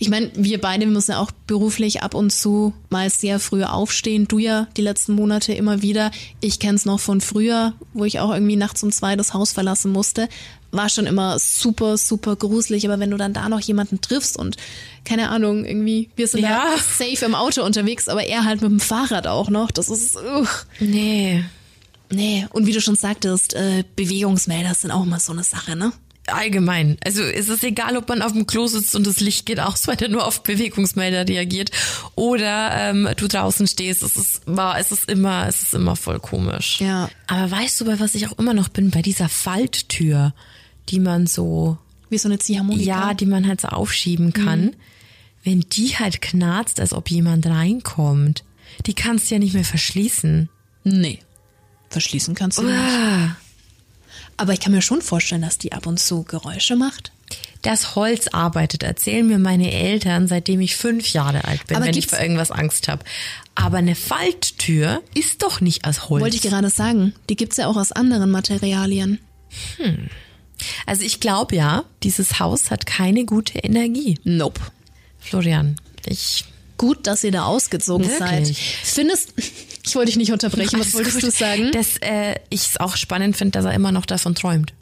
[0.03, 3.63] Ich meine, wir beide wir müssen ja auch beruflich ab und zu mal sehr früh
[3.63, 4.27] aufstehen.
[4.27, 6.11] Du ja die letzten Monate immer wieder.
[6.41, 9.93] Ich kenn's noch von früher, wo ich auch irgendwie nachts um zwei das Haus verlassen
[9.93, 10.29] musste.
[10.73, 12.85] War schon immer super, super gruselig.
[12.85, 14.57] Aber wenn du dann da noch jemanden triffst und
[15.05, 16.65] keine Ahnung, irgendwie, wir sind Ja.
[16.79, 19.71] safe im Auto unterwegs, aber er halt mit dem Fahrrad auch noch.
[19.71, 20.51] Das ist, uch.
[20.81, 21.45] Nee.
[22.11, 25.93] Nee, und wie du schon sagtest, äh, Bewegungsmelder sind auch immer so eine Sache, ne?
[26.27, 26.97] Allgemein.
[27.05, 29.87] Also es ist egal, ob man auf dem Klo sitzt und das Licht geht aus,
[29.89, 31.71] weil er nur auf Bewegungsmelder reagiert.
[32.15, 34.03] Oder ähm, du draußen stehst.
[34.03, 36.81] Es ist, war, es ist immer, es ist immer voll komisch.
[36.81, 37.11] Ja.
[37.27, 38.91] Aber weißt du, bei was ich auch immer noch bin?
[38.91, 40.33] Bei dieser Falttür,
[40.89, 41.77] die man so,
[42.09, 42.85] Wie so eine Ziehharmonika.
[42.85, 44.77] ja, die man halt so aufschieben kann.
[45.45, 48.45] Wenn die halt knarzt, als ob jemand reinkommt,
[48.87, 50.49] die kannst du ja nicht mehr verschließen.
[50.85, 51.19] Nee.
[51.91, 52.79] Verschließen kannst du nicht.
[54.37, 57.13] Aber ich kann mir schon vorstellen, dass die ab und zu Geräusche macht.
[57.63, 61.97] Das Holz arbeitet, erzählen mir meine Eltern, seitdem ich fünf Jahre alt bin, Aber wenn
[61.97, 63.05] ich vor irgendwas Angst habe.
[63.55, 66.23] Aber eine Falttür ist doch nicht aus Holz.
[66.23, 67.15] Wollte ich gerade sagen.
[67.29, 69.21] Die gibt's ja auch aus anderen Materialien.
[70.87, 74.19] also ich glaube ja, dieses Haus hat keine gute Energie.
[74.25, 74.61] Nope.
[75.21, 76.45] Florian, ich
[76.83, 78.19] Gut, dass ihr da ausgezogen Wirklich?
[78.19, 78.57] seid.
[78.83, 79.35] Findest,
[79.93, 81.25] ich wollte dich nicht unterbrechen, was wolltest gut.
[81.25, 81.71] du sagen?
[81.73, 84.73] Dass äh, ich es auch spannend finde, dass er immer noch davon träumt.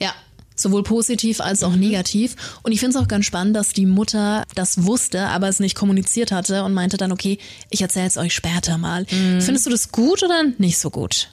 [0.00, 0.12] Ja,
[0.56, 2.34] sowohl positiv als auch negativ.
[2.64, 5.76] Und ich finde es auch ganz spannend, dass die Mutter das wusste, aber es nicht
[5.76, 7.38] kommuniziert hatte und meinte dann, okay,
[7.70, 9.06] ich erzähle es euch später mal.
[9.06, 11.30] Findest du das gut oder nicht so gut?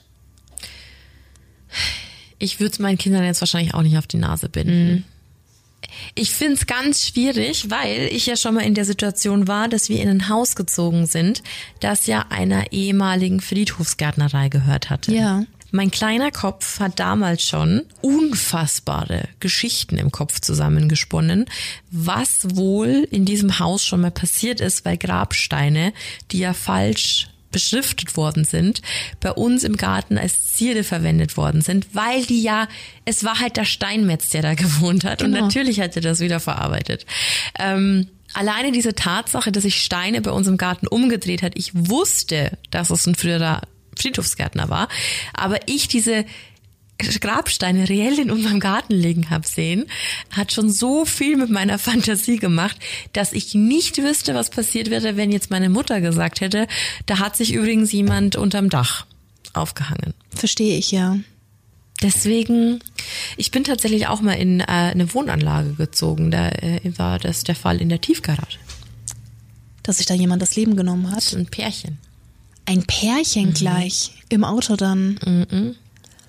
[2.38, 5.04] Ich würde es meinen Kindern jetzt wahrscheinlich auch nicht auf die Nase binden.
[6.14, 10.00] Ich find's ganz schwierig, weil ich ja schon mal in der Situation war, dass wir
[10.00, 11.42] in ein Haus gezogen sind,
[11.80, 15.12] das ja einer ehemaligen Friedhofsgärtnerei gehört hatte.
[15.12, 15.44] Ja.
[15.72, 21.46] Mein kleiner Kopf hat damals schon unfassbare Geschichten im Kopf zusammengesponnen,
[21.90, 25.92] was wohl in diesem Haus schon mal passiert ist, weil Grabsteine,
[26.30, 28.82] die ja falsch beschriftet worden sind,
[29.20, 32.68] bei uns im Garten als Zierde verwendet worden sind, weil die ja,
[33.04, 35.44] es war halt der Steinmetz, der da gewohnt hat und Genau.
[35.46, 37.06] natürlich hat er das wieder verarbeitet.
[37.58, 42.58] Ähm, alleine diese Tatsache, dass sich Steine bei uns im Garten umgedreht hat, ich wusste,
[42.70, 43.62] dass es ein früherer
[43.98, 44.88] Friedhofsgärtner war,
[45.32, 46.24] aber ich diese
[46.98, 49.86] Grabsteine reell in unserem Garten liegen hab sehen,
[50.30, 52.76] hat schon so viel mit meiner Fantasie gemacht,
[53.12, 56.66] dass ich nicht wüsste, was passiert wäre, wenn jetzt meine Mutter gesagt hätte,
[57.06, 59.06] da hat sich übrigens jemand unterm Dach
[59.52, 60.14] aufgehangen.
[60.34, 61.18] Verstehe ich, ja.
[62.02, 62.80] Deswegen,
[63.38, 66.30] ich bin tatsächlich auch mal in äh, eine Wohnanlage gezogen.
[66.30, 68.58] Da äh, war das der Fall in der Tiefgarage.
[69.82, 71.22] Dass sich da jemand das Leben genommen Das hat.
[71.22, 71.98] ist ein Pärchen.
[72.66, 74.10] Ein Pärchen gleich.
[74.28, 75.76] Im Auto dann.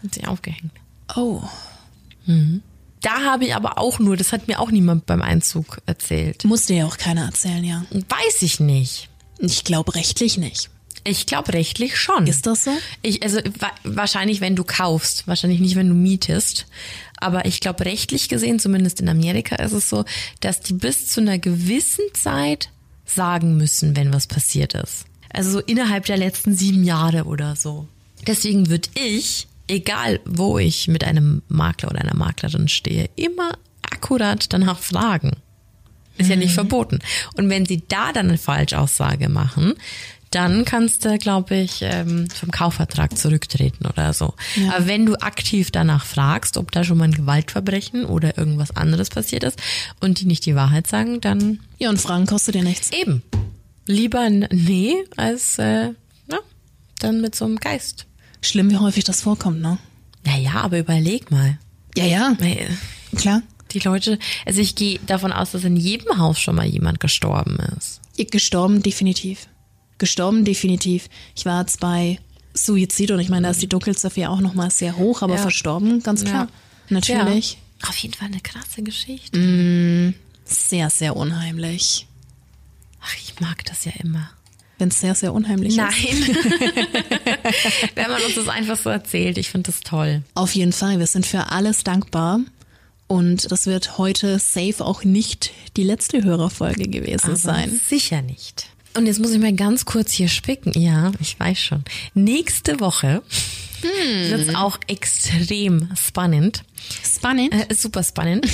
[0.03, 0.71] Hat sie aufgehängt.
[1.15, 1.41] Oh.
[3.01, 6.43] Da habe ich aber auch nur, das hat mir auch niemand beim Einzug erzählt.
[6.43, 7.86] Musste ja auch keiner erzählen, ja.
[7.91, 9.10] Weiß ich nicht.
[9.39, 10.69] Ich glaube rechtlich nicht.
[11.03, 12.27] Ich glaube rechtlich schon.
[12.27, 12.71] Ist das so?
[13.01, 16.65] Ich, also wa wahrscheinlich, wenn du kaufst, wahrscheinlich nicht, wenn du mietest.
[17.17, 20.03] Aber ich glaube, rechtlich gesehen, zumindest in Amerika, ist es so,
[20.41, 22.69] dass die bis zu einer gewissen Zeit
[23.05, 25.05] sagen müssen, wenn was passiert ist.
[25.29, 27.88] Also so innerhalb der letzten sieben Jahre oder so.
[28.25, 33.51] Deswegen würde ich, egal wo ich mit einem Makler oder einer Maklerin stehe, immer
[33.82, 35.32] akkurat danach fragen.
[36.17, 36.99] Ist ja nicht verboten.
[37.36, 39.75] Und wenn sie da dann eine Falschaussage machen,
[40.32, 44.34] dann kannst du, glaube ich, ähm, vom Kaufvertrag zurücktreten oder so.
[44.56, 44.75] Ja.
[44.75, 49.10] Aber wenn du aktiv danach fragst, ob da schon mal ein Gewaltverbrechen oder irgendwas anderes
[49.10, 49.62] passiert ist
[50.01, 52.91] und die nicht die Wahrheit sagen, dann Ja, und Fragen kostet dir nichts.
[52.91, 53.21] eben.
[53.86, 55.91] Lieber ein Nee als äh,
[56.27, 56.39] na,
[56.99, 58.06] dann mit so einem Geist.
[58.41, 59.78] Schlimm, wie häufig das vorkommt, ne?
[60.26, 61.58] Naja, aber überleg mal.
[61.95, 62.67] Ja, ja, Ey,
[63.15, 63.41] klar.
[63.71, 67.58] Die Leute, also ich gehe davon aus, dass in jedem Haus schon mal jemand gestorben
[67.78, 68.00] ist.
[68.32, 69.47] Gestorben, definitiv.
[69.97, 71.10] Gestorben, definitiv.
[71.36, 72.19] Ich war jetzt bei
[72.54, 75.41] Suizid und ich meine, da ist die Dunkelziffer ja auch nochmal sehr hoch, aber Ja.
[75.41, 76.47] verstorben, ganz klar.
[76.89, 77.58] Natürlich.
[77.84, 77.89] Ja.
[77.89, 80.13] Auf jeden Fall eine krasse Geschichte.
[80.45, 82.08] Sehr, sehr unheimlich.
[83.02, 84.30] Ach, ich mag das ja immer.
[84.78, 85.78] Wenn es sehr, sehr unheimlich ist.
[85.78, 85.92] Nein.
[87.96, 90.22] Wenn man uns das einfach so erzählt, ich finde das toll.
[90.36, 92.42] Auf jeden Fall, wir sind für alles dankbar.
[93.08, 97.80] Und das wird heute safe auch nicht die letzte Hörerfolge gewesen sein.
[97.88, 98.68] Sicher nicht.
[98.96, 100.74] Und jetzt muss ich mal ganz kurz hier spicken.
[100.80, 101.84] Ja, ich weiß schon.
[102.13, 103.22] Nächste Woche
[103.82, 106.63] wird es auch extrem spannend.
[107.04, 107.54] Spannend.
[107.54, 108.48] Äh, super spannend.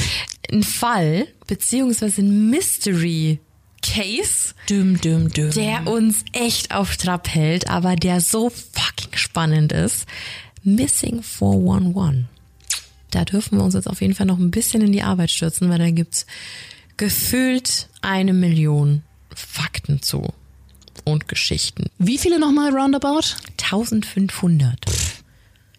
[0.52, 3.40] Ein Fall, beziehungsweise ein Mystery
[3.84, 5.52] Case, Düm, düm, düm.
[5.52, 10.06] der uns echt auf Trab hält, aber der so fucking spannend ist.
[10.64, 12.26] Missing 411.
[13.12, 15.70] Da dürfen wir uns jetzt auf jeden Fall noch ein bisschen in die Arbeit stürzen,
[15.70, 16.26] weil da gibt's
[16.98, 19.04] gefühlt eine Million
[19.36, 20.34] Fakten zu
[21.04, 21.88] und Geschichten.
[22.00, 23.36] Wie viele nochmal roundabout?
[23.62, 24.80] 1500.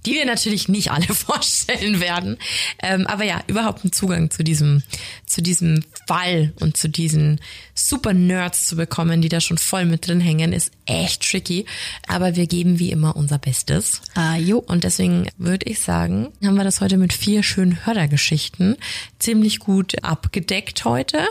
[0.07, 2.37] Die wir natürlich nicht alle vorstellen werden.
[2.83, 4.83] Ähm, aber ja, überhaupt einen Zugang zu diesem,
[5.27, 7.41] zu diesem Fall und zu diesen
[7.75, 11.67] super Nerds zu bekommen, die da schon voll mit drin hängen, ist echt tricky.
[12.07, 14.01] Aber wir geben wie immer unser Bestes.
[14.15, 14.59] Ah, jo.
[14.59, 18.77] Und deswegen würde ich sagen, haben wir das heute mit vier schönen Hörergeschichten
[19.19, 21.27] ziemlich gut abgedeckt heute.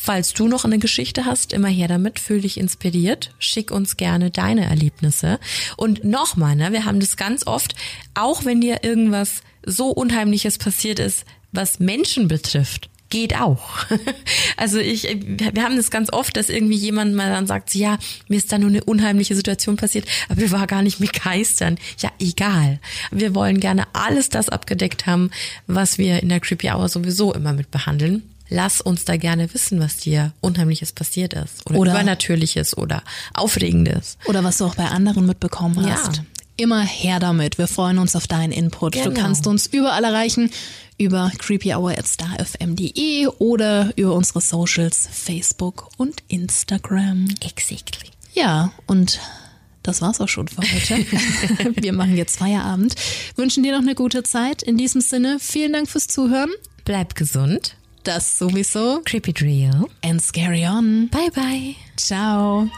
[0.00, 4.30] Falls du noch eine Geschichte hast, immer her damit, fühl dich inspiriert, schick uns gerne
[4.30, 5.38] deine Erlebnisse.
[5.76, 7.74] Und nochmal, ne, wir haben das ganz oft,
[8.14, 13.86] auch wenn dir irgendwas so Unheimliches passiert ist, was Menschen betrifft, geht auch.
[14.56, 18.38] Also ich, wir haben das ganz oft, dass irgendwie jemand mal dann sagt, ja, mir
[18.38, 21.78] ist da nur eine unheimliche Situation passiert, aber wir war gar nicht mit Geistern.
[22.00, 22.80] Ja, egal.
[23.12, 25.30] Wir wollen gerne alles das abgedeckt haben,
[25.68, 28.24] was wir in der Creepy Hour sowieso immer mit behandeln.
[28.50, 31.66] Lass uns da gerne wissen, was dir Unheimliches passiert ist.
[31.68, 33.02] Oder, Oder- Übernatürliches oder
[33.34, 34.16] Aufregendes.
[34.26, 35.96] Oder was du auch bei anderen mitbekommen Ja.
[36.02, 36.22] hast.
[36.56, 37.56] Immer her damit.
[37.58, 38.96] Wir freuen uns auf deinen Input.
[38.96, 39.20] Du Genau.
[39.20, 40.50] kannst uns überall erreichen
[40.96, 47.28] über creepyhour@starfm.de oder über unsere Socials Facebook und Instagram.
[47.40, 48.08] Exactly.
[48.34, 49.20] Ja, und
[49.82, 51.06] das war's auch schon für heute.
[51.82, 52.94] Wir machen jetzt Feierabend.
[53.36, 54.62] Wünschen dir noch eine gute Zeit.
[54.62, 56.50] In diesem Sinne, vielen Dank fürs Zuhören.
[56.84, 57.76] Bleib gesund.
[58.04, 59.02] Das sowieso.
[59.04, 59.88] Creepy Drill.
[60.02, 61.08] And scary on.
[61.08, 61.76] Bye bye.
[61.96, 62.68] Ciao.